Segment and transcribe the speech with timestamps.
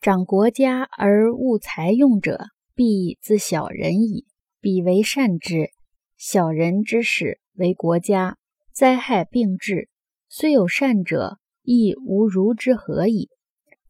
[0.00, 2.38] 长国家而务财用者，
[2.76, 4.26] 必自小人矣。
[4.60, 5.70] 彼为善之，
[6.16, 8.36] 小人之始为国家，
[8.72, 9.88] 灾害并至，
[10.28, 13.28] 虽有善者，亦无如之何矣。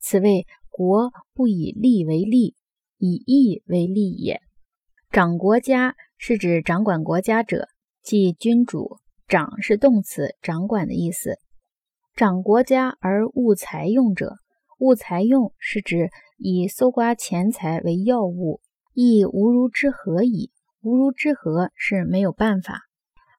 [0.01, 2.55] 此谓国不以利为利，
[2.97, 4.41] 以义为利也。
[5.11, 7.69] 掌国家是指掌管国家者，
[8.03, 8.97] 即君主。
[9.27, 11.37] 掌是动词，掌管的意思。
[12.15, 14.37] 掌国家而务财用者，
[14.79, 18.61] 务财用是指以搜刮钱财为要务，
[18.95, 20.51] 亦无如之何矣。
[20.81, 22.83] 无如之何是没有办法，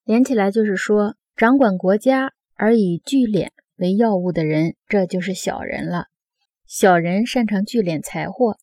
[0.03, 3.47] 连起来就是说，掌管国家而以聚敛
[3.77, 6.07] 为要务的人，这就是小人了。
[6.67, 8.57] 小人擅长聚敛财货，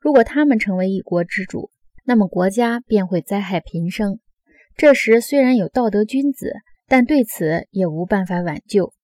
[0.00, 1.70] 如果他们成为一国之主，
[2.04, 4.18] 那么国家便会灾害频生。
[4.74, 6.54] 这时虽然有道德君子，
[6.88, 8.94] 但对此也无办法挽救。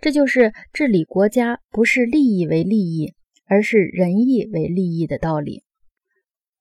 [0.00, 3.14] 这就是治理国家不是利益为利益，
[3.46, 5.62] 而是仁义为利益的道理。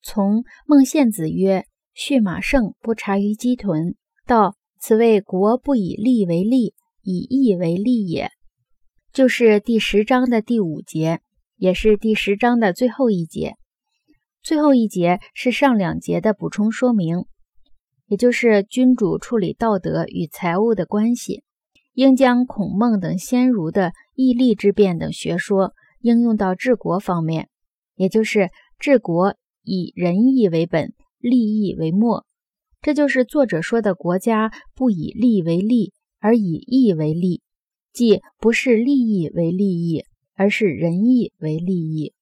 [0.01, 1.65] 从孟献子曰。
[1.99, 3.95] 畜马胜不察于鸡豚，
[4.27, 8.29] 到此谓国不以利为利，以义为利也。
[9.11, 11.21] 就是第十章的第五节，
[11.55, 13.55] 也是第十章的最后一节。
[14.43, 17.25] 最后一节是上两节的补充说明，
[18.05, 21.41] 也就是君主处理道德与财务的关系，
[21.97, 27.49] 应将孔孟等先儒的义利之辩等学说应用到治国方面，
[27.95, 30.93] 也就是治国以仁义为本。
[31.17, 32.27] 利益为末，
[32.79, 37.41] 这就是作者说的国家不以利为利，而以义为利，
[37.91, 42.13] 即不是利益为利益，而是仁义为利益。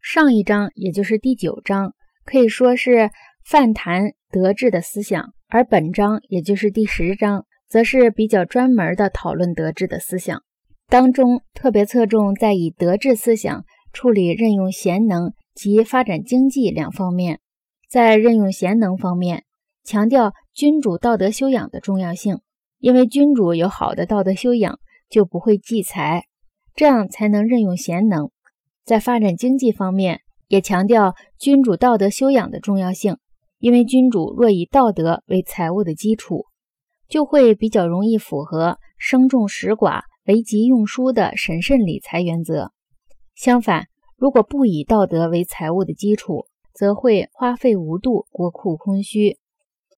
[0.00, 1.92] 上一章，也就是第九章，
[2.24, 3.10] 可以说是
[3.44, 10.42] 泛谈德治的思想，而本章，也就是第十章，则是比较专门的讨论德治的思想，
[10.88, 17.40] 当中特别侧重在以德治思想处理任用贤能及发展经济两方面。
[17.88, 19.44] 在任用贤能方面，
[19.84, 22.40] 强调君主道德修养的重要性，
[22.78, 24.78] 因为君主有好的道德修养，
[25.08, 26.24] 就不会忌财，
[26.74, 28.30] 这样才能任用贤能。
[28.84, 33.16] 在发展经济方面，也强调君主道德修养的重要性，
[33.58, 36.46] 因为君主若以道德为财务的基础，
[37.14, 42.72] 就会比较容易符合生重食寡、为急用疏的审慎理财原则。
[43.36, 43.86] 相反，
[44.16, 49.38] 如果不以道德为财务的基础，则会花费无度，国库空虚。